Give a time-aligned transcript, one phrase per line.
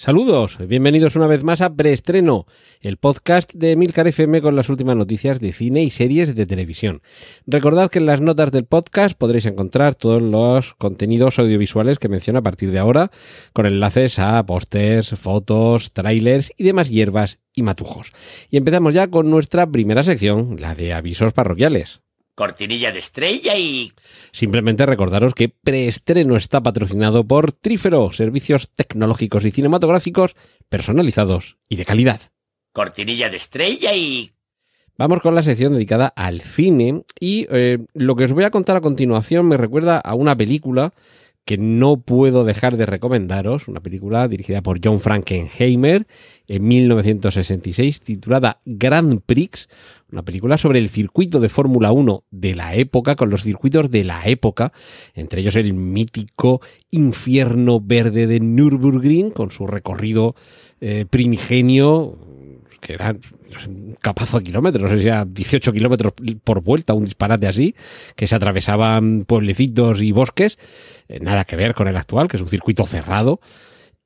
[0.00, 2.46] Saludos, bienvenidos una vez más a Preestreno,
[2.80, 7.02] el podcast de Milcar FM con las últimas noticias de cine y series de televisión.
[7.46, 12.38] Recordad que en las notas del podcast podréis encontrar todos los contenidos audiovisuales que menciono
[12.38, 13.10] a partir de ahora,
[13.52, 18.14] con enlaces a pósters, fotos, trailers y demás hierbas y matujos.
[18.48, 22.00] Y empezamos ya con nuestra primera sección, la de avisos parroquiales.
[22.40, 23.92] Cortinilla de estrella y...
[24.32, 30.34] Simplemente recordaros que Preestreno está patrocinado por Trífero, servicios tecnológicos y cinematográficos
[30.70, 32.18] personalizados y de calidad.
[32.72, 34.30] Cortinilla de estrella y...
[34.96, 38.78] Vamos con la sección dedicada al cine y eh, lo que os voy a contar
[38.78, 40.94] a continuación me recuerda a una película
[41.44, 46.06] que no puedo dejar de recomendaros, una película dirigida por John Frankenheimer
[46.46, 49.68] en 1966 titulada Grand Prix,
[50.12, 54.04] una película sobre el circuito de Fórmula 1 de la época, con los circuitos de
[54.04, 54.72] la época,
[55.14, 56.60] entre ellos el mítico
[56.90, 60.34] infierno verde de Nürburgring, con su recorrido
[60.80, 62.18] eh, primigenio,
[62.80, 63.14] que era
[63.68, 67.74] un capazo de kilómetros, no sé si era 18 kilómetros por vuelta, un disparate así,
[68.16, 70.58] que se atravesaban pueblecitos y bosques,
[71.08, 73.40] eh, nada que ver con el actual, que es un circuito cerrado.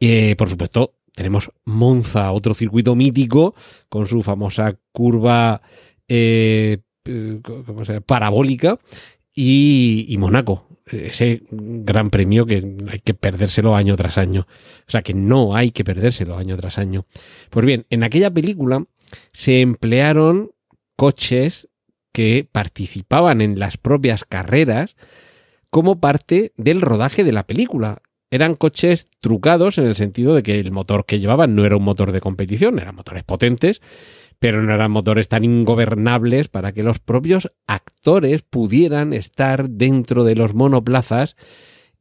[0.01, 3.55] Eh, por supuesto, tenemos Monza, otro circuito mítico,
[3.89, 5.63] con su famosa curva
[6.09, 6.79] eh,
[7.43, 8.07] ¿cómo se llama?
[8.07, 8.79] parabólica,
[9.35, 10.17] y, y
[10.87, 14.47] ese gran premio que hay que perdérselo año tras año.
[14.87, 17.07] O sea que no hay que perdérselo año tras año.
[17.51, 18.85] Pues bien, en aquella película
[19.33, 20.53] se emplearon
[20.97, 21.69] coches
[22.13, 24.97] que participaban en las propias carreras
[25.71, 28.03] como parte del rodaje de la película.
[28.31, 31.85] Eran coches trucados en el sentido de que el motor que llevaban no era un
[31.85, 33.81] motor de competición, eran motores potentes,
[34.39, 40.35] pero no eran motores tan ingobernables para que los propios actores pudieran estar dentro de
[40.35, 41.37] los monoplazas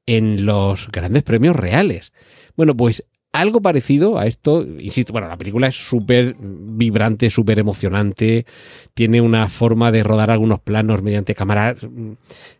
[0.05, 2.11] en los grandes premios reales.
[2.55, 8.45] Bueno, pues algo parecido a esto, insisto, bueno, la película es súper vibrante, súper emocionante,
[8.93, 11.77] tiene una forma de rodar algunos planos mediante cámaras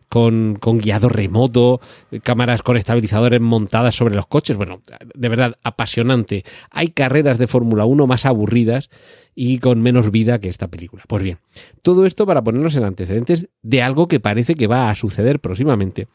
[0.08, 1.80] con, con, guiado remoto,
[2.24, 4.82] cámaras con estabilizadores montadas sobre los coches, bueno,
[5.14, 6.44] de verdad, apasionante.
[6.72, 8.90] Hay carreras de Fórmula 1 más aburridas
[9.36, 11.04] y con menos vida que esta película.
[11.06, 11.38] Pues bien,
[11.82, 16.08] todo esto para ponernos en antecedentes de algo que parece que va a suceder próximamente,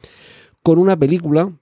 [0.62, 1.54] con una película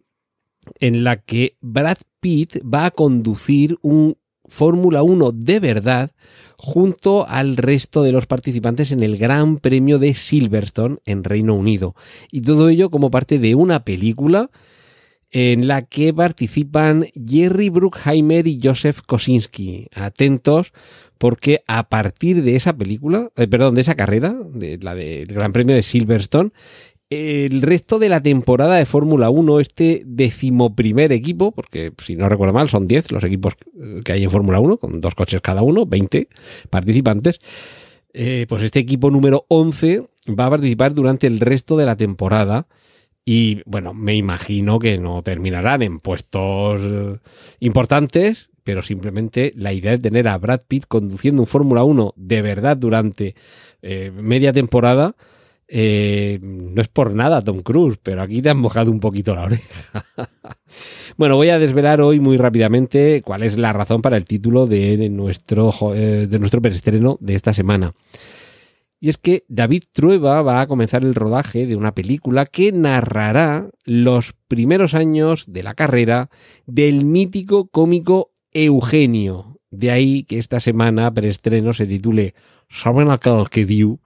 [0.80, 4.18] en la que Brad Pitt va a conducir un
[4.50, 6.12] Fórmula 1 de verdad
[6.58, 11.96] junto al resto de los participantes en el Gran Premio de Silverstone en Reino Unido.
[12.32, 14.50] Y todo ello como parte de una película
[15.30, 19.88] en la que participan Jerry Bruckheimer y Joseph Kosinski.
[19.94, 20.72] Atentos
[21.18, 25.52] porque a partir de esa película, eh, perdón, de esa carrera, de la del Gran
[25.52, 26.52] Premio de Silverstone,
[27.10, 32.54] el resto de la temporada de Fórmula 1, este decimoprimer equipo, porque si no recuerdo
[32.54, 33.54] mal, son 10 los equipos
[34.04, 36.28] que hay en Fórmula 1, con dos coches cada uno, 20
[36.70, 37.40] participantes,
[38.14, 40.04] eh, pues este equipo número 11
[40.38, 42.68] va a participar durante el resto de la temporada.
[43.24, 47.20] Y bueno, me imagino que no terminarán en puestos
[47.60, 52.42] importantes, pero simplemente la idea de tener a Brad Pitt conduciendo un Fórmula 1 de
[52.42, 53.36] verdad durante
[53.82, 55.16] eh, media temporada
[55.68, 59.44] eh, no es por nada, Tom Cruise, pero aquí te han mojado un poquito la
[59.44, 60.06] oreja.
[61.18, 65.10] bueno, voy a desvelar hoy muy rápidamente cuál es la razón para el título de
[65.10, 67.94] nuestro, eh, de nuestro preestreno de esta semana.
[69.00, 73.70] Y es que David Trueba va a comenzar el rodaje de una película que narrará
[73.84, 76.30] los primeros años de la carrera
[76.66, 79.60] del mítico cómico Eugenio.
[79.70, 82.34] De ahí que esta semana preestreno se titule
[82.70, 84.00] ¿Saben aquel que dio?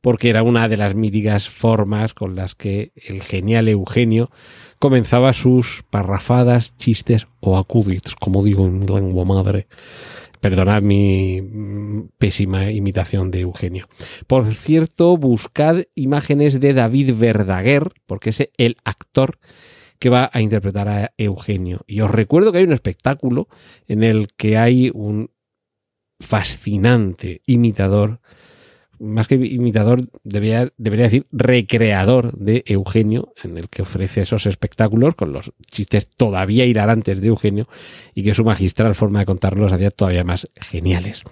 [0.00, 4.30] Porque era una de las míticas formas con las que el genial Eugenio
[4.78, 9.66] comenzaba sus parrafadas, chistes o acudits, como digo en mi lengua madre.
[10.40, 11.42] Perdonad mi
[12.18, 13.88] pésima imitación de Eugenio.
[14.28, 19.38] Por cierto, buscad imágenes de David Verdaguer, porque es el actor
[19.98, 21.82] que va a interpretar a Eugenio.
[21.88, 23.48] Y os recuerdo que hay un espectáculo
[23.88, 25.32] en el que hay un
[26.20, 28.20] fascinante imitador
[29.00, 35.14] más que imitador, debería, debería decir recreador de Eugenio, en el que ofrece esos espectáculos
[35.14, 37.68] con los chistes todavía hilarantes de Eugenio
[38.14, 41.24] y que su magistral forma de contarlos hacía todavía más geniales.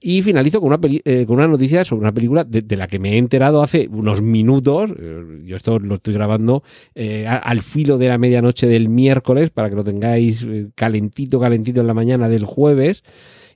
[0.00, 3.14] Y finalizo con una, eh, con una noticia sobre una película de, la que me
[3.14, 4.90] he enterado hace unos minutos.
[4.98, 6.62] Eh, Yo esto lo estoy grabando
[6.94, 11.86] eh, al filo de la medianoche del miércoles para que lo tengáis calentito, calentito en
[11.86, 13.02] la mañana del jueves.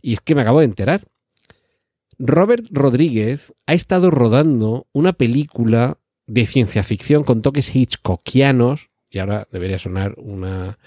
[0.01, 1.05] Y es que me acabo de enterar.
[2.19, 9.49] Robert Rodríguez ha estado rodando una película de ciencia ficción con toques hitchcockianos, y ahora
[9.51, 10.79] debería sonar una...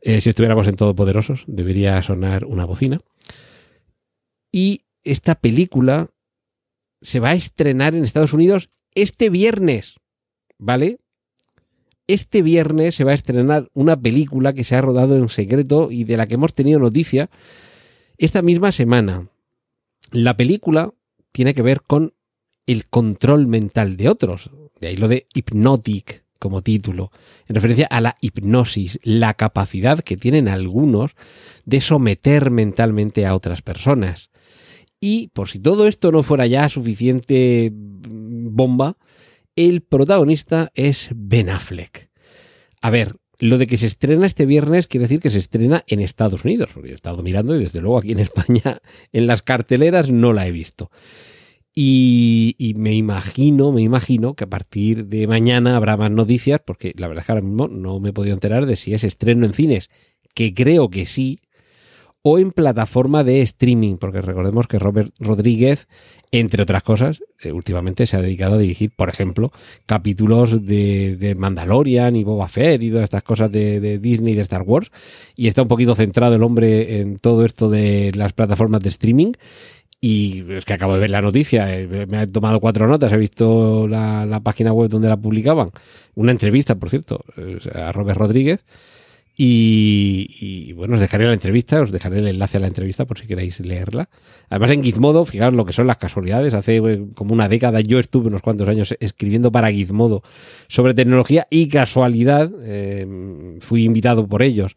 [0.00, 3.00] eh, si estuviéramos en Todopoderosos, debería sonar una bocina.
[4.52, 6.10] Y esta película
[7.00, 9.96] se va a estrenar en Estados Unidos este viernes,
[10.58, 10.98] ¿vale?
[12.06, 16.04] Este viernes se va a estrenar una película que se ha rodado en secreto y
[16.04, 17.30] de la que hemos tenido noticia
[18.18, 19.29] esta misma semana.
[20.12, 20.92] La película
[21.32, 22.14] tiene que ver con
[22.66, 24.50] el control mental de otros.
[24.80, 27.12] De ahí lo de Hypnotic como título,
[27.46, 31.12] en referencia a la hipnosis, la capacidad que tienen algunos
[31.66, 34.30] de someter mentalmente a otras personas.
[35.00, 38.96] Y por si todo esto no fuera ya suficiente bomba,
[39.54, 42.10] el protagonista es Ben Affleck.
[42.80, 46.00] A ver, lo de que se estrena este viernes quiere decir que se estrena en
[46.00, 48.80] Estados Unidos, porque he estado mirando y desde luego aquí en España
[49.12, 50.90] en las carteleras no la he visto.
[51.74, 56.92] Y, y, me imagino, me imagino que a partir de mañana habrá más noticias, porque
[56.96, 59.46] la verdad es que ahora mismo no me he podido enterar de si es estreno
[59.46, 59.88] en cines,
[60.34, 61.40] que creo que sí,
[62.22, 65.88] o en plataforma de streaming, porque recordemos que Robert Rodríguez,
[66.30, 69.52] entre otras cosas, eh, últimamente se ha dedicado a dirigir, por ejemplo,
[69.86, 74.42] capítulos de, de Mandalorian y Boba Fett y todas estas cosas de, Disney y de
[74.42, 74.90] Star Wars,
[75.34, 79.32] y está un poquito centrado el hombre en todo esto de las plataformas de streaming.
[80.02, 83.18] Y es que acabo de ver la noticia, eh, me he tomado cuatro notas, he
[83.18, 85.72] visto la, la página web donde la publicaban,
[86.14, 88.60] una entrevista, por cierto, eh, a Robert Rodríguez.
[89.42, 93.26] Y, bueno, os dejaré la entrevista, os dejaré el enlace a la entrevista por si
[93.26, 94.10] queréis leerla.
[94.50, 96.52] Además, en Gizmodo, fijaos lo que son las casualidades.
[96.52, 100.22] Hace eh, como una década yo estuve unos cuantos años escribiendo para Gizmodo
[100.68, 104.76] sobre tecnología y casualidad, eh, fui invitado por ellos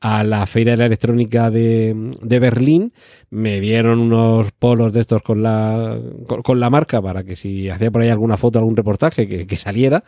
[0.00, 2.92] a la Feria de la Electrónica de, Berlín,
[3.30, 7.90] me vieron unos polos de estos con la, con, la marca para que si hacía
[7.90, 10.04] por ahí alguna foto, algún reportaje, que, saliera.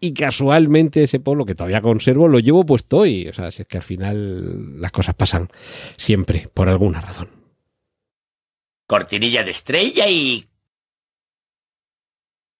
[0.00, 3.28] Y casualmente ese polo que todavía conservo lo llevo puesto hoy.
[3.28, 5.48] O sea, si es que al final las cosas pasan
[5.96, 7.28] siempre, por alguna razón.
[8.86, 10.44] Cortinilla de estrella y...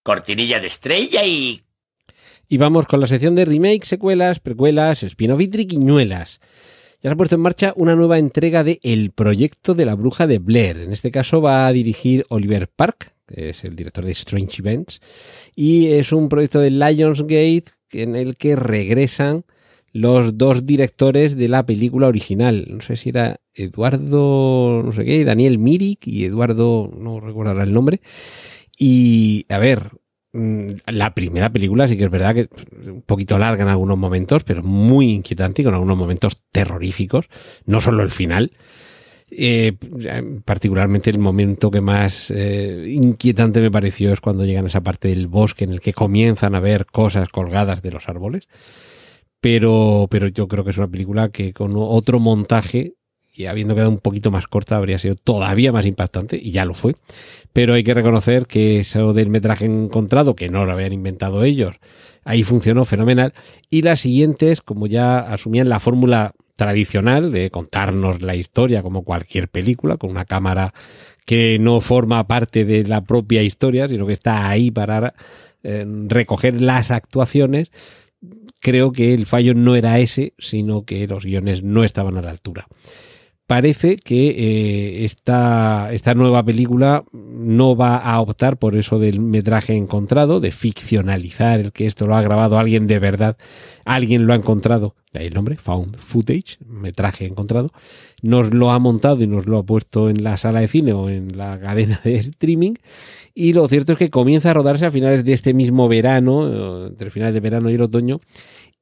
[0.03, 1.61] Cortinilla de estrella y...
[2.47, 6.39] Y vamos con la sección de remake, secuelas, precuelas, spin-off y triquiñuelas.
[7.01, 10.27] Ya se ha puesto en marcha una nueva entrega de El proyecto de la bruja
[10.27, 10.77] de Blair.
[10.77, 15.01] En este caso va a dirigir Oliver Park, es el director de Strange Events,
[15.55, 19.45] y es un proyecto de Lionsgate en el que regresan
[19.93, 22.65] los dos directores de la película original.
[22.67, 27.73] No sé si era Eduardo, no sé qué, Daniel Mirik y Eduardo, no recuerdo el
[27.73, 28.01] nombre.
[28.77, 29.91] Y a ver,
[30.33, 32.49] la primera película sí que es verdad que
[32.89, 37.27] un poquito larga en algunos momentos, pero muy inquietante y con algunos momentos terroríficos,
[37.65, 38.51] no solo el final.
[39.35, 39.73] Eh,
[40.45, 45.07] particularmente el momento que más eh, inquietante me pareció es cuando llegan a esa parte
[45.07, 48.47] del bosque en el que comienzan a ver cosas colgadas de los árboles.
[49.41, 52.93] Pero, pero yo creo que es una película que con otro montaje
[53.35, 56.75] y habiendo quedado un poquito más corta habría sido todavía más impactante y ya lo
[56.75, 56.95] fue.
[57.51, 61.75] Pero hay que reconocer que eso del metraje encontrado, que no lo habían inventado ellos,
[62.23, 63.33] ahí funcionó fenomenal.
[63.69, 69.47] Y las siguientes, como ya asumían la fórmula tradicional de contarnos la historia como cualquier
[69.49, 70.73] película, con una cámara
[71.25, 75.13] que no forma parte de la propia historia, sino que está ahí para
[75.63, 77.71] eh, recoger las actuaciones,
[78.59, 82.31] creo que el fallo no era ese, sino que los guiones no estaban a la
[82.31, 82.67] altura
[83.47, 89.75] parece que eh, esta, esta nueva película no va a optar por eso del metraje
[89.75, 93.37] encontrado, de ficcionalizar el que esto lo ha grabado alguien de verdad,
[93.85, 97.71] alguien lo ha encontrado, de ahí el nombre, found footage, metraje encontrado,
[98.21, 101.09] nos lo ha montado y nos lo ha puesto en la sala de cine o
[101.09, 102.73] en la cadena de streaming.
[103.35, 107.09] Y lo cierto es que comienza a rodarse a finales de este mismo verano, entre
[107.09, 108.21] finales de verano y el otoño,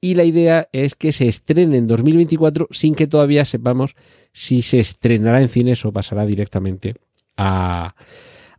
[0.01, 3.95] y la idea es que se estrene en 2024 sin que todavía sepamos
[4.33, 6.95] si se estrenará en cines o pasará directamente
[7.37, 7.95] a,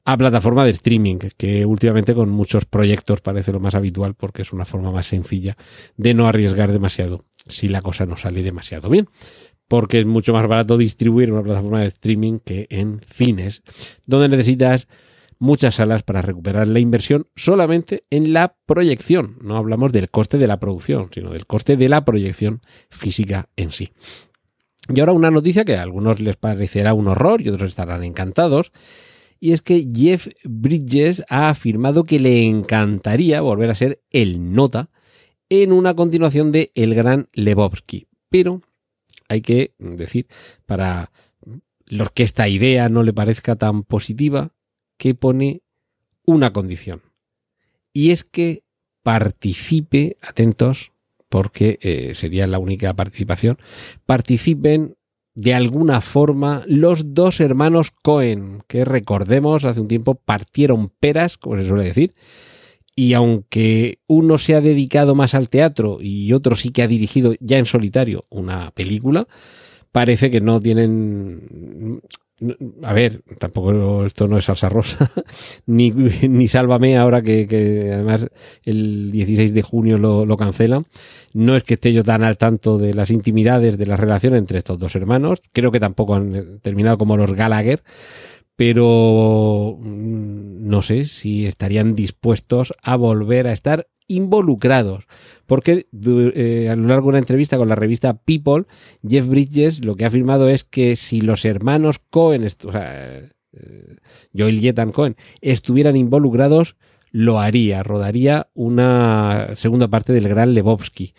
[0.04, 4.52] a, plataforma de streaming, que últimamente con muchos proyectos parece lo más habitual porque es
[4.52, 5.56] una forma más sencilla
[5.96, 9.08] de no arriesgar demasiado si la cosa no sale demasiado bien.
[9.66, 13.62] Porque es mucho más barato distribuir una plataforma de streaming que en cines,
[14.06, 14.86] donde necesitas
[15.42, 19.38] muchas salas para recuperar la inversión solamente en la proyección.
[19.42, 23.72] No hablamos del coste de la producción, sino del coste de la proyección física en
[23.72, 23.90] sí.
[24.88, 28.70] Y ahora una noticia que a algunos les parecerá un horror y otros estarán encantados.
[29.40, 34.90] Y es que Jeff Bridges ha afirmado que le encantaría volver a ser el nota
[35.48, 38.06] en una continuación de El Gran Lebowski.
[38.28, 38.60] Pero
[39.28, 40.28] hay que decir,
[40.66, 41.10] para
[41.86, 44.52] los que esta idea no le parezca tan positiva,
[45.02, 45.62] que pone
[46.24, 47.02] una condición.
[47.92, 48.62] Y es que
[49.02, 50.92] participe, atentos,
[51.28, 53.58] porque eh, sería la única participación,
[54.06, 54.94] participen
[55.34, 61.56] de alguna forma los dos hermanos Cohen, que recordemos hace un tiempo partieron peras, como
[61.56, 62.14] se suele decir,
[62.94, 67.34] y aunque uno se ha dedicado más al teatro y otro sí que ha dirigido
[67.40, 69.26] ya en solitario una película,
[69.90, 72.02] parece que no tienen
[72.82, 75.10] a ver, tampoco esto no es salsa rosa,
[75.66, 78.28] ni, ni sálvame ahora que, además
[78.64, 80.86] el 16 de junio lo, lo, cancelan.
[81.34, 84.58] No es que esté yo tan al tanto de las intimidades de la relación entre
[84.58, 85.40] estos dos hermanos.
[85.52, 87.82] Creo que tampoco han terminado como los Gallagher,
[88.56, 95.06] pero mm, no sé si estarían dispuestos a volver a estar involucrados.
[95.46, 95.86] Porque
[96.34, 98.64] eh, a lo largo de una entrevista con la revista People,
[99.06, 103.96] Jeff Bridges lo que ha afirmado es que si los hermanos Cohen, o sea, eh,
[104.36, 106.76] Joel y Ethan Cohen, estuvieran involucrados,
[107.10, 111.14] lo haría, rodaría una segunda parte del Gran Lebowski.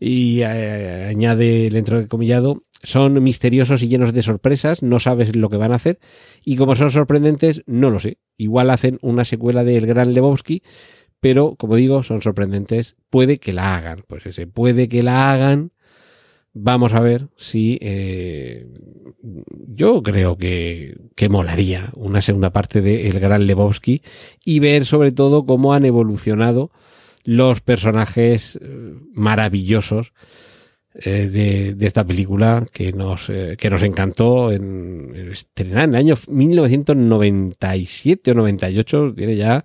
[0.00, 5.58] Y eh, añade el entrecomillado, son misteriosos y llenos de sorpresas, no sabes lo que
[5.58, 5.98] van a hacer,
[6.42, 8.18] y como son sorprendentes, no lo sé.
[8.38, 10.62] Igual hacen una secuela del Gran Lebowski,
[11.20, 12.96] pero como digo, son sorprendentes.
[13.10, 15.72] Puede que la hagan, pues ese puede que la hagan.
[16.52, 18.66] Vamos a ver si eh,
[19.68, 24.02] yo creo que, que, molaría una segunda parte de El Gran Lebowski
[24.44, 26.72] y ver sobre todo cómo han evolucionado
[27.24, 30.12] los personajes eh, maravillosos
[30.94, 36.16] eh, de, de, esta película que nos, eh, que nos encantó en, en el año
[36.28, 39.64] 1997 o 98, tiene ya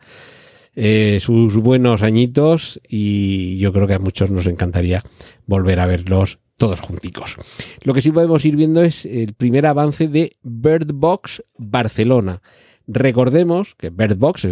[1.19, 5.01] sus buenos añitos y yo creo que a muchos nos encantaría
[5.45, 7.37] volver a verlos todos junticos.
[7.83, 12.41] Lo que sí podemos ir viendo es el primer avance de Bird Box Barcelona.
[12.87, 14.47] Recordemos que Bird Box,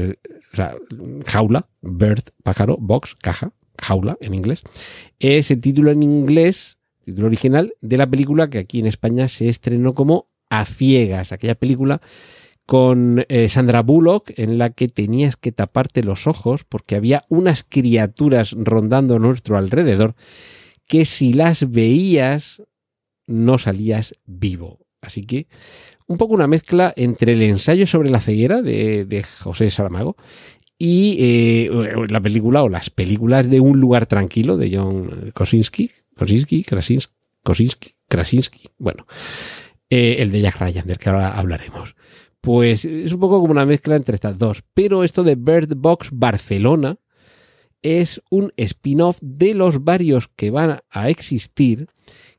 [0.54, 0.76] o sea,
[1.26, 4.62] jaula, bird, pájaro, box, caja, jaula en inglés,
[5.20, 9.50] es el título en inglés, título original, de la película que aquí en España se
[9.50, 12.02] estrenó como A Ciegas, aquella película
[12.66, 17.64] con eh, Sandra Bullock en la que tenías que taparte los ojos porque había unas
[17.64, 20.16] criaturas rondando nuestro alrededor
[20.88, 22.62] que si las veías
[23.28, 24.83] no salías vivo.
[25.04, 25.48] Así que
[26.08, 30.16] un poco una mezcla entre el ensayo sobre la ceguera de, José Saramago
[30.78, 31.70] y eh,
[32.10, 37.96] la película o las películas de Un lugar tranquilo de John Kosinski, Kosinski, Krasinski, Kosinski,
[38.08, 39.06] Krasinski, bueno,
[39.90, 41.96] eh, el de Jack Ryan, del que ahora hablaremos.
[42.42, 44.64] Pues es un poco como una mezcla entre estas dos.
[44.74, 46.98] Pero esto de Bird Box Barcelona
[47.82, 51.88] es un spin-off de los varios que van a existir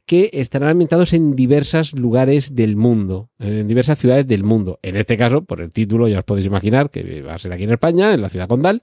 [0.06, 4.78] que estarán ambientados en diversos lugares del mundo, en diversas ciudades del mundo.
[4.82, 7.64] En este caso, por el título ya os podéis imaginar que va a ser aquí
[7.64, 8.82] en España, en la ciudad condal.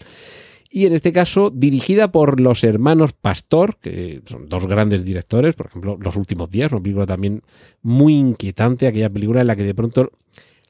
[0.73, 5.67] Y en este caso, dirigida por los hermanos Pastor, que son dos grandes directores, por
[5.67, 7.41] ejemplo, Los Últimos Días, una película también
[7.81, 10.11] muy inquietante, aquella película en la que de pronto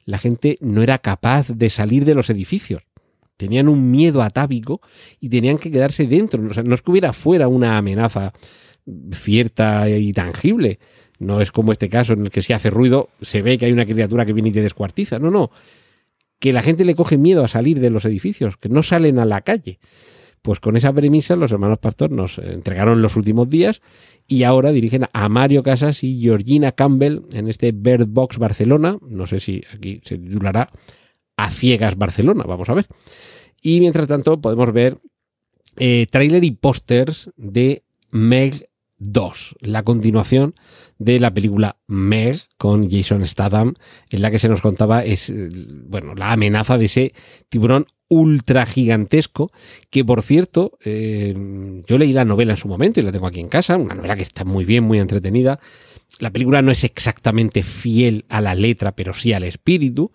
[0.04, 2.82] la gente no era capaz de salir de los edificios.
[3.36, 4.80] Tenían un miedo atávico
[5.20, 6.52] y tenían que quedarse dentro.
[6.52, 8.32] Sea, no es que hubiera fuera una amenaza
[9.12, 10.78] cierta y tangible.
[11.18, 13.72] No es como este caso en el que si hace ruido se ve que hay
[13.72, 15.18] una criatura que viene y te descuartiza.
[15.18, 15.50] No, no.
[16.38, 19.24] Que la gente le coge miedo a salir de los edificios, que no salen a
[19.24, 19.78] la calle.
[20.42, 23.80] Pues con esa premisa los hermanos Pastor nos entregaron los últimos días
[24.26, 28.98] y ahora dirigen a Mario Casas y Georgina Campbell en este Bird Box Barcelona.
[29.08, 30.68] No sé si aquí se titulará
[31.36, 32.86] A Ciegas Barcelona, vamos a ver.
[33.62, 34.98] Y mientras tanto podemos ver
[35.76, 38.68] eh, tráiler y pósters de Meg
[39.02, 40.54] 2, la continuación
[40.98, 43.74] de la película Meg con Jason Statham,
[44.10, 45.48] en la que se nos contaba es eh,
[45.86, 47.14] bueno la amenaza de ese
[47.48, 49.50] tiburón ultra gigantesco,
[49.90, 51.34] que por cierto, eh,
[51.86, 54.16] yo leí la novela en su momento y la tengo aquí en casa, una novela
[54.16, 55.58] que está muy bien, muy entretenida.
[56.18, 60.12] La película no es exactamente fiel a la letra, pero sí al espíritu.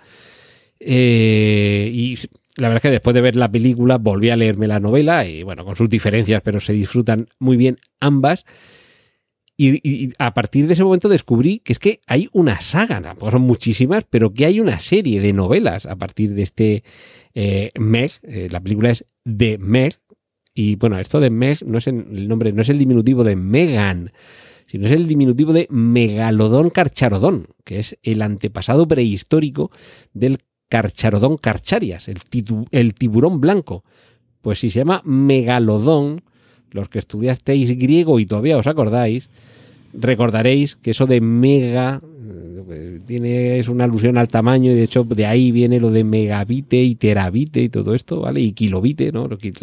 [0.79, 2.19] Eh, y
[2.55, 5.41] la verdad es que después de ver la película volví a leerme la novela y
[5.41, 8.45] bueno, con sus diferencias, pero se disfrutan muy bien ambas.
[9.59, 14.03] Y, a partir de ese momento descubrí que es que hay una saga, son muchísimas,
[14.07, 16.83] pero que hay una serie de novelas a partir de este
[17.33, 19.99] eh, Meg, eh, la película es de Meg,
[20.53, 24.11] y bueno, esto de Meg no es el, nombre, no es el diminutivo de Megan,
[24.67, 29.71] sino es el diminutivo de Megalodón carcharodón, que es el antepasado prehistórico
[30.13, 32.19] del Carcharodón carcharias, el,
[32.71, 33.83] el tiburón blanco.
[34.41, 36.23] Pues si se llama Megalodón,
[36.71, 39.29] los que estudiasteis griego y todavía os acordáis,
[39.97, 42.01] recordaréis que eso de mega
[43.05, 46.81] tiene es una alusión al tamaño y de hecho de ahí viene lo de megabite
[46.83, 48.41] y terabite y todo esto, ¿vale?
[48.41, 49.27] Y kilobite, ¿no?
[49.27, 49.55] Los kil-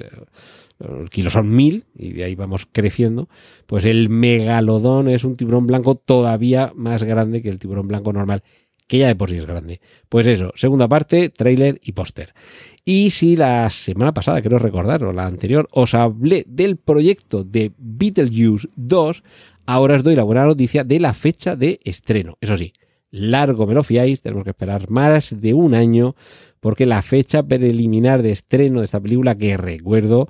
[0.79, 3.29] los kilos son mil y de ahí vamos creciendo.
[3.67, 8.43] Pues el megalodón es un tiburón blanco todavía más grande que el tiburón blanco normal,
[8.87, 9.81] que ya de por sí es grande.
[10.09, 12.35] Pues eso, segunda parte, tráiler y póster.
[12.85, 18.69] Y si la semana pasada, quiero recordar, la anterior, os hablé del proyecto de Beetlejuice
[18.77, 19.23] 2,
[19.67, 22.37] ahora os doy la buena noticia de la fecha de estreno.
[22.41, 22.73] Eso sí,
[23.11, 26.15] largo me lo fiáis, tenemos que esperar más de un año,
[26.61, 30.29] porque la fecha preliminar de estreno de esta película, que recuerdo,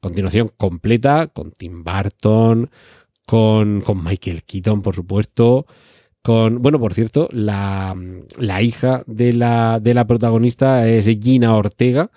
[0.00, 2.70] continuación completa, con Tim Burton,
[3.26, 5.66] con, con Michael Keaton, por supuesto,
[6.22, 7.96] con, bueno, por cierto, la,
[8.38, 12.10] la hija de la, de la protagonista es Gina Ortega.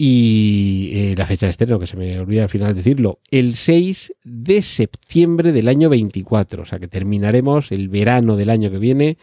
[0.00, 4.14] Y eh, la fecha de estreno, que se me olvida al final decirlo, el 6
[4.22, 6.62] de septiembre del año 24.
[6.62, 9.18] O sea que terminaremos el verano del año que viene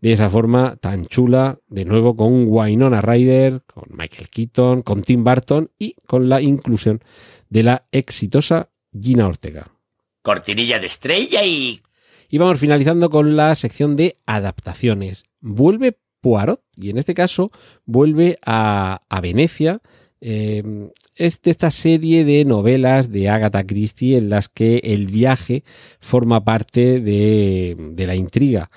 [0.00, 5.24] de esa forma tan chula, de nuevo con Winona Ryder, con Michael Keaton, con Tim
[5.24, 7.02] Burton y con la inclusión
[7.48, 9.70] de la exitosa Gina Ortega.
[10.22, 11.80] Cortinilla de estrella y...
[12.28, 15.24] Y vamos finalizando con la sección de adaptaciones.
[15.40, 17.52] Vuelve Poirot, y en este caso
[17.84, 19.80] vuelve a, a Venecia.
[20.20, 20.62] Eh,
[21.14, 25.62] es de esta serie de novelas de Agatha Christie en las que el viaje
[26.00, 28.70] forma parte de, la intriga.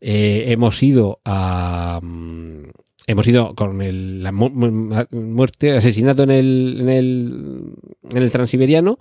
[0.00, 2.00] Eh, hemos ido a.
[2.02, 2.70] mm,
[3.08, 7.72] Hemos ido con el, la mu- mu- muerte, asesinato en el, en el,
[8.10, 8.98] en el transiberiano.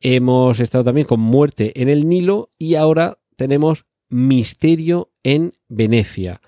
[0.00, 6.40] Hemos estado también con muerte en el Nilo y ahora tenemos misterio en Venecia,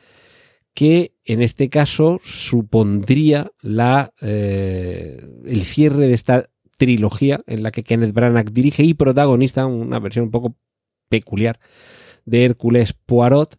[0.75, 7.83] que en este caso supondría la, eh, el cierre de esta trilogía en la que
[7.83, 10.57] Kenneth Branagh dirige y protagoniza una versión un poco
[11.09, 11.61] peculiar
[12.25, 13.59] de Hércules Poirot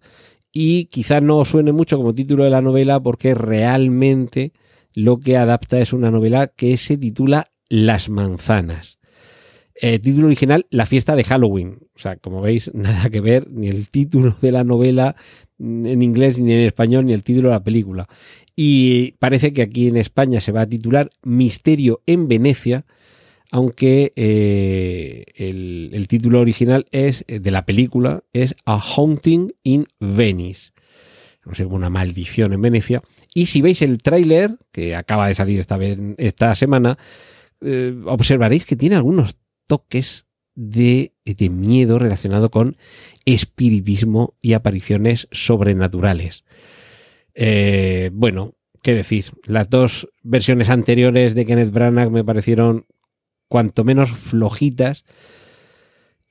[0.51, 4.53] y quizá no suene mucho como título de la novela porque realmente
[4.93, 9.00] lo que adapta es una novela que se titula Las manzanas.
[9.83, 11.79] Eh, título original, La fiesta de Halloween.
[11.95, 15.15] O sea, como veis, nada que ver ni el título de la novela
[15.57, 18.07] en inglés, ni en español, ni el título de la película.
[18.55, 22.85] Y parece que aquí en España se va a titular Misterio en Venecia,
[23.51, 30.73] aunque eh, el, título original es eh, de la película es A Haunting in Venice.
[31.43, 33.01] No sé, una maldición en Venecia.
[33.33, 35.65] Y si veis el tráiler, que acaba de salir
[36.17, 36.99] esta, semana,
[38.05, 39.37] observaréis que tiene algunos
[39.71, 42.75] toques de, de miedo relacionado con
[43.23, 46.43] espiritismo y apariciones sobrenaturales.
[47.35, 52.85] Eh, bueno, qué decir, las dos versiones anteriores de Kenneth Branagh me parecieron
[53.47, 55.05] cuanto menos flojitas.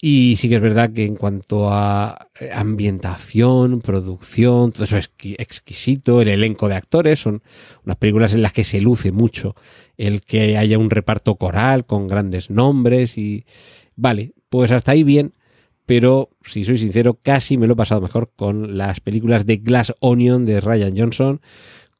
[0.02, 5.10] Y sí que es verdad que en cuanto a eh, ambientación, producción, todo eso es
[5.12, 7.42] exqui- exquisito, el elenco de actores, son
[7.84, 9.54] unas películas en las que se luce mucho
[9.98, 13.44] el que haya un reparto coral con grandes nombres y
[13.94, 15.34] vale, pues hasta ahí bien,
[15.84, 19.92] pero si soy sincero, casi me lo he pasado mejor con las películas de Glass
[20.00, 21.40] Onion de Ryan Johnson,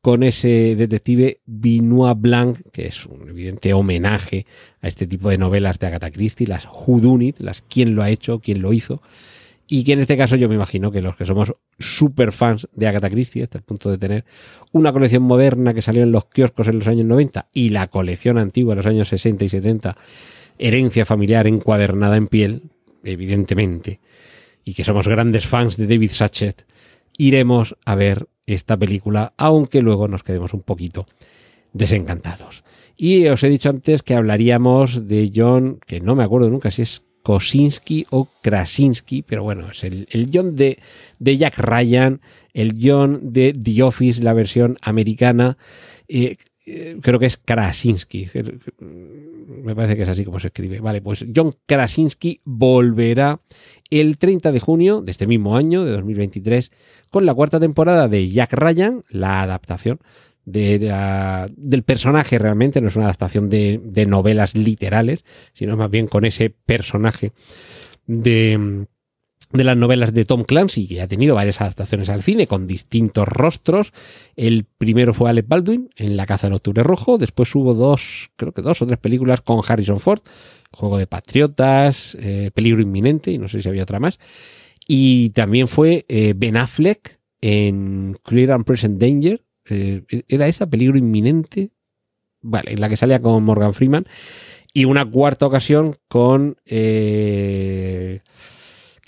[0.01, 4.47] con ese detective Benoit Blanc, que es un evidente homenaje
[4.81, 8.41] a este tipo de novelas de Agatha Christie, las Whodunit, las quién lo ha hecho,
[8.41, 9.03] quién lo hizo,
[9.67, 12.89] y que en este caso yo me imagino que los que somos super fans de
[12.89, 14.25] Agatha Christie, hasta el punto de tener
[14.73, 18.39] una colección moderna que salió en los kioscos en los años 90 y la colección
[18.39, 19.97] antigua en los años 60 y 70,
[20.59, 22.63] herencia familiar encuadernada en piel,
[23.05, 24.01] evidentemente,
[24.65, 26.67] y que somos grandes fans de David Sachet,
[27.17, 31.07] iremos a ver esta película, aunque luego nos quedemos un poquito
[31.73, 32.65] desencantados.
[32.97, 36.83] Y os he dicho antes que hablaríamos de John, que no me acuerdo nunca si
[36.83, 40.79] es Kosinski o Krasinski, pero bueno, es el, el John de,
[41.19, 42.21] de Jack Ryan,
[42.53, 45.57] el John de The Office, la versión americana.
[46.09, 46.37] eh,
[46.67, 48.29] eh, creo que es Krasinski.
[48.79, 50.81] Me parece que es así como se escribe.
[50.81, 53.41] Vale, pues John Krasinski volverá
[53.91, 56.71] el 30 de junio de este mismo año, de 2023,
[57.11, 60.01] con la cuarta temporada de Jack Ryan, la adaptación
[60.45, 66.51] del personaje realmente, no es una adaptación de novelas literales, sino más bien con ese
[66.51, 67.33] personaje
[68.07, 68.87] de,
[69.53, 73.27] de las novelas de Tom Clancy, que ha tenido varias adaptaciones al cine con distintos
[73.27, 73.93] rostros.
[74.37, 78.53] El primero fue Alec Baldwin en La caza del octubre rojo, después hubo dos, creo
[78.53, 80.21] que dos o tres películas con Harrison Ford,
[80.73, 84.19] Juego de Patriotas, eh, Peligro Inminente, y no sé si había otra más.
[84.87, 89.45] Y también fue eh, Ben Affleck en Clear and Present Danger.
[89.69, 90.69] Eh, ¿Era esa?
[90.69, 91.71] Peligro Inminente.
[92.43, 94.07] Vale, en la que salía con Morgan Freeman.
[94.73, 98.21] Y una cuarta ocasión con eh,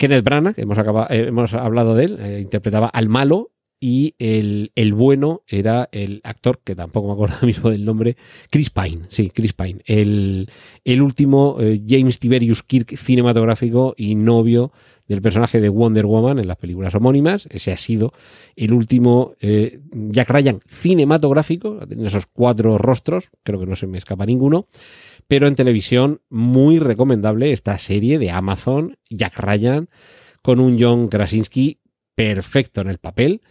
[0.03, 5.43] Kenneth Branagh, que eh, hemos hablado de él, eh, interpretaba al malo y el, bueno
[5.47, 8.17] era el actor, que tampoco me acuerdo mismo del nombre,
[8.51, 10.49] Chris Pine, sí, Chris Pine, el,
[11.01, 14.73] último eh, James Tiberius Kirk cinematográfico y novio
[15.07, 17.47] del personaje de Wonder Woman en las películas homónimas.
[17.49, 18.11] Ese ha sido
[18.57, 24.25] el último Jack Ryan cinematográfico, en esos cuatro rostros, creo que no se me escapa
[24.25, 24.67] ninguno.
[25.27, 29.89] Pero en televisión, muy recomendable esta serie de Amazon, Jack Ryan,
[30.41, 31.79] con un John Krasinski
[32.15, 33.41] perfecto en el papel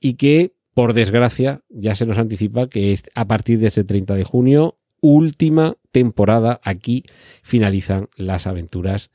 [0.00, 4.14] y que, por desgracia, ya se nos anticipa que es a partir de ese 30
[4.14, 7.04] de junio, última temporada, aquí
[7.42, 9.10] finalizan las aventuras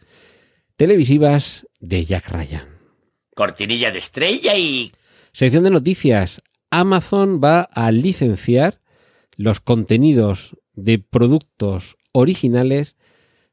[0.77, 2.67] televisivas de Jack Ryan.
[3.35, 4.91] Cortinilla de estrella y...
[5.31, 6.41] Sección de noticias.
[6.69, 8.81] Amazon va a licenciar
[9.35, 12.95] los contenidos de productos originales,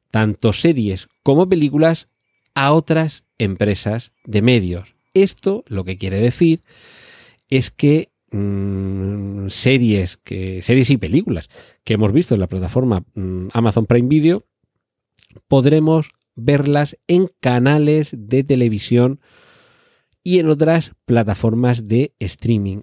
[0.09, 2.07] tanto series como películas,
[2.55, 4.95] a otras empresas de medios.
[5.13, 6.63] Esto lo que quiere decir
[7.49, 11.49] es que mmm, series, que, series y películas
[11.83, 14.45] que hemos visto en la plataforma mmm, Amazon Prime Video,
[15.47, 19.19] podremos verlas en canales de televisión
[20.23, 22.81] y en otras plataformas de streaming.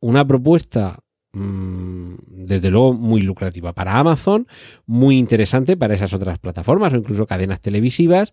[0.00, 4.46] Una propuesta mmm, desde luego muy lucrativa para Amazon,
[4.86, 8.32] muy interesante para esas otras plataformas o incluso cadenas televisivas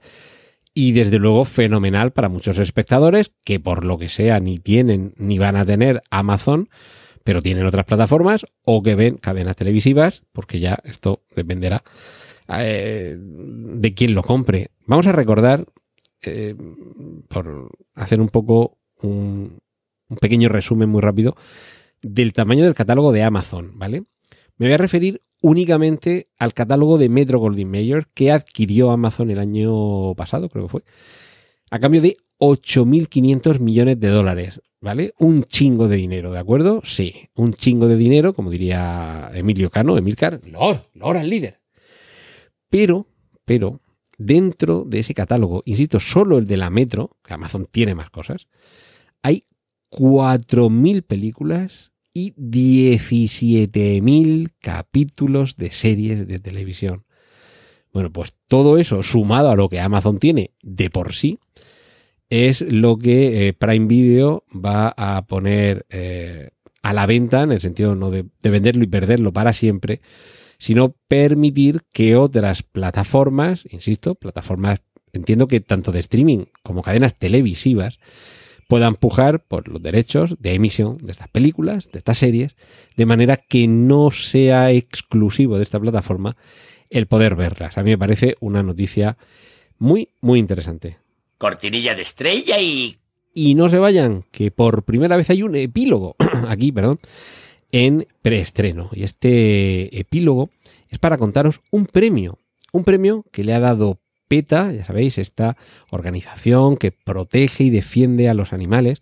[0.74, 5.38] y desde luego fenomenal para muchos espectadores que por lo que sea ni tienen ni
[5.38, 6.70] van a tener Amazon,
[7.24, 11.84] pero tienen otras plataformas o que ven cadenas televisivas, porque ya esto dependerá
[12.48, 14.70] eh, de quién lo compre.
[14.86, 15.66] Vamos a recordar,
[16.22, 16.56] eh,
[17.28, 19.60] por hacer un poco un
[20.22, 21.36] pequeño resumen muy rápido,
[22.02, 24.04] del tamaño del catálogo de Amazon, ¿vale?
[24.58, 29.40] Me voy a referir únicamente al catálogo de Metro Goldwyn Mayer que adquirió Amazon el
[29.40, 30.84] año pasado, creo que fue,
[31.72, 35.14] a cambio de 8.500 millones de dólares, ¿vale?
[35.20, 36.82] Un chingo de dinero, ¿de acuerdo?
[36.84, 41.60] Sí, un chingo de dinero, como diría Emilio Cano, Emilcar, Lord, Lord al líder.
[42.70, 43.08] Pero,
[43.46, 43.82] pero,
[44.18, 48.48] dentro de ese catálogo, insisto, solo el de la Metro, que Amazon tiene más cosas,
[49.22, 49.46] hay
[49.92, 51.89] 4.000 películas
[52.20, 57.06] y 17.000 capítulos de series de televisión.
[57.94, 61.40] Bueno, pues todo eso sumado a lo que Amazon tiene de por sí,
[62.30, 66.50] es lo que eh, Prime Video va a poner eh,
[66.84, 70.02] a la venta, en el sentido no de, de, venderlo y perderlo para siempre,
[70.58, 74.82] sino permitir que otras plataformas, insisto, plataformas,
[75.14, 77.98] entiendo que tanto de streaming como cadenas televisivas,
[78.70, 82.56] puedan pujar por los derechos de emisión de estas películas, de estas series,
[82.96, 86.38] de manera que no sea exclusivo de esta plataforma
[86.92, 87.80] el poder verlas.
[87.80, 89.18] A mí me parece una noticia
[89.80, 91.00] muy, muy interesante.
[91.40, 92.96] Cortinilla de estrella y...
[93.34, 96.16] Y no se vayan, que por primera vez hay un epílogo,
[96.48, 97.00] aquí, perdón,
[97.72, 98.92] en preestreno.
[98.94, 100.52] Y este epílogo
[100.90, 102.38] es para contaros un premio,
[102.72, 105.58] un premio que le ha dado PETA, ya sabéis, esta
[105.90, 109.02] organización que protege y defiende a los animales,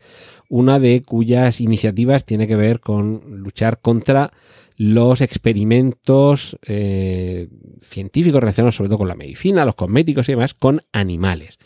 [0.50, 4.32] una de cuyas iniciativas tiene que ver con luchar contra
[4.78, 7.50] los experimentos eh,
[7.82, 11.58] científicos relacionados sobre todo con la medicina, los cosméticos y demás, con animales.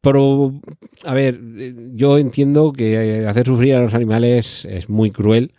[0.00, 0.60] Pero,
[1.04, 1.40] a ver,
[1.94, 5.52] yo entiendo que hacer sufrir a los animales es muy cruel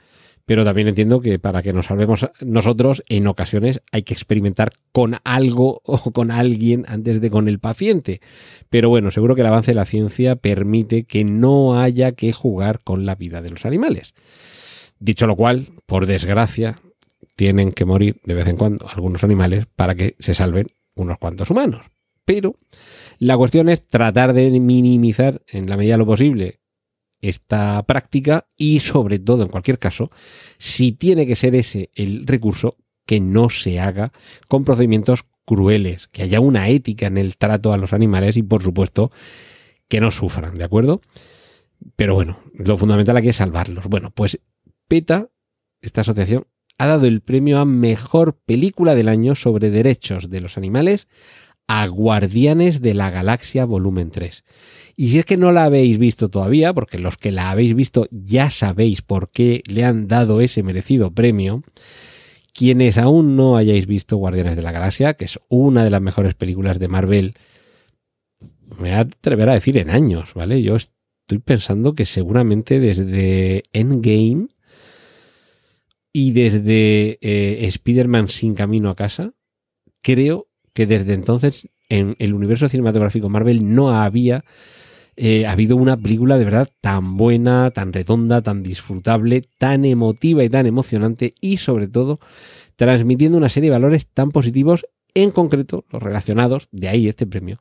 [0.48, 5.18] pero también entiendo que para que nos salvemos nosotros, en ocasiones hay que experimentar con
[5.26, 8.22] algo o con alguien antes de con el paciente.
[8.70, 12.80] Pero bueno, seguro que el avance de la ciencia permite que no haya que jugar
[12.82, 14.14] con la vida de los animales.
[15.00, 16.80] Dicho lo cual, por desgracia,
[17.36, 21.52] tienen que morir de vez en cuando algunos animales para que se salven unos cuantos
[21.52, 21.82] humanos.
[22.24, 22.56] Pero
[23.20, 26.62] la cuestión es tratar de minimizar en la medida de lo posible
[27.21, 30.12] esta práctica y sobre todo, en cualquier caso,
[30.58, 34.12] si tiene que ser ese el recurso, que no se haga
[34.47, 38.62] con procedimientos crueles, que haya una ética en el trato a los animales y, por
[38.62, 39.12] supuesto,
[39.88, 41.01] que no sufran, ¿de acuerdo?
[41.95, 43.88] Pero bueno, lo fundamental aquí es salvarlos.
[43.88, 44.41] Bueno, pues
[44.89, 45.30] PETA,
[45.82, 50.58] esta asociación, ha dado el premio a mejor película del año sobre derechos de los
[50.58, 51.08] animales
[51.67, 54.43] a Guardianes de la Galaxia Volumen 3.
[54.95, 58.08] Y si es que no la habéis visto todavía, porque los que la habéis visto
[58.10, 61.62] ya sabéis por qué le han dado ese merecido premio,
[62.53, 66.34] quienes aún no hayáis visto Guardianes de la Galaxia, que es una de las mejores
[66.34, 67.36] películas de Marvel,
[68.71, 70.63] me voy a atrever a decir en años, ¿vale?
[70.63, 74.47] Yo estoy pensando que seguramente desde Endgame
[76.12, 79.34] y desde eh, Spider-Man sin camino a casa,
[80.01, 80.47] creo
[80.78, 84.46] que desde entonces en el universo cinematográfico Marvel no había
[85.16, 90.50] eh, habido una película de verdad tan buena, tan redonda, tan disfrutable, tan emotiva y
[90.50, 92.20] tan emocionante y sobre todo
[92.76, 94.86] transmitiendo una serie de valores tan positivos,
[95.16, 97.58] en concreto los relacionados, de ahí este premio,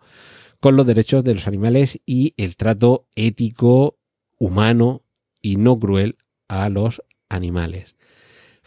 [0.61, 3.97] con los derechos de los animales y el trato ético,
[4.39, 5.05] humano
[5.41, 7.96] y no cruel a los animales.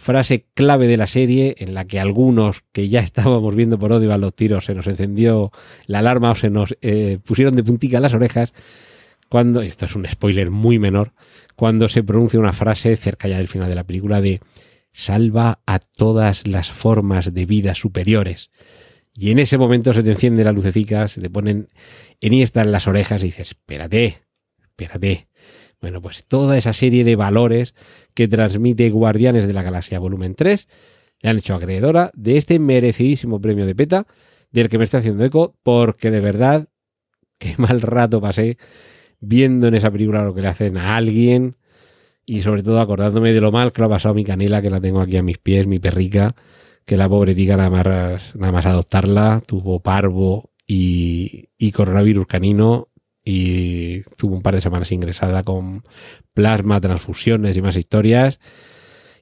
[0.02, 4.14] Frase clave de la serie en la que algunos que ya estábamos viendo por odio
[4.14, 5.52] a los tiros se nos encendió
[5.88, 8.54] la alarma o se nos eh, pusieron de puntica las orejas
[9.28, 11.12] cuando, esto es un spoiler muy menor,
[11.58, 14.40] cuando se pronuncia una frase cerca ya del final de la película de
[14.94, 18.52] salva a todas las formas de vida superiores.
[19.14, 21.68] Y en ese momento se te enciende la lucecica, se te ponen
[22.22, 24.22] en las orejas y dices, espérate,
[24.62, 25.28] espérate.
[25.82, 27.74] Bueno, pues toda esa serie de valores
[28.14, 30.68] que transmite Guardianes de la Galaxia Volumen 3
[31.22, 34.06] le han hecho acreedora de este merecidísimo premio de PETA,
[34.52, 36.68] del que me estoy haciendo eco, porque de verdad,
[37.40, 38.58] qué mal rato pasé
[39.22, 41.58] viendo en esa película lo que le hacen a alguien
[42.26, 44.80] y sobre todo acordándome de lo mal que lo ha pasado mi canela, que la
[44.80, 46.36] tengo aquí a mis pies, mi perrica,
[46.86, 52.89] que la pobre tica nada más, nada más adoptarla, tuvo parvo y, y coronavirus canino
[53.32, 55.84] y tuvo un par de semanas ingresada con
[56.34, 58.40] plasma, transfusiones y más historias.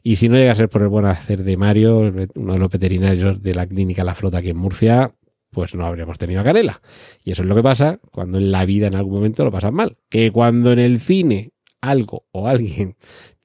[0.02, 2.72] Y si no llega a ser por el buen hacer de Mario, uno de los
[2.72, 5.14] veterinarios de la clínica La Flota aquí en Murcia,
[5.52, 6.82] pues no habríamos tenido a Canela.
[7.22, 9.74] Y eso es lo que pasa cuando en la vida en algún momento lo pasas
[9.74, 9.98] mal.
[10.10, 12.96] Que cuando en el cine algo o alguien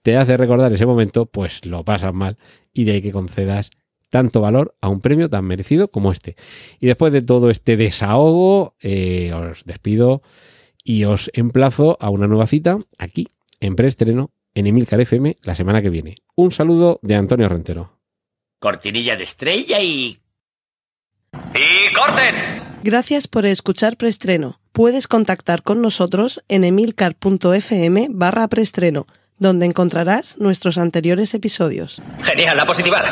[0.02, 2.38] te hace recordar ese momento, pues lo pasas mal
[2.72, 3.70] y de ahí que concedas
[4.10, 6.36] tanto valor a un premio tan merecido como este.
[6.78, 10.22] Y después de todo este desahogo, eh, os despido
[10.84, 13.28] y os emplazo a una nueva cita aquí
[13.60, 16.16] en preestreno en Emilcar FM la semana que viene.
[16.34, 17.98] Un saludo de Antonio Rentero.
[18.58, 20.16] Cortinilla de estrella y...
[21.32, 22.34] ¡Y corten!
[22.82, 24.60] Gracias por escuchar Preestreno.
[24.72, 29.06] Puedes contactar con nosotros en emilcar.fm barra preestreno,
[29.38, 32.00] donde encontrarás nuestros anteriores episodios.
[32.22, 33.02] Genial, la positiva.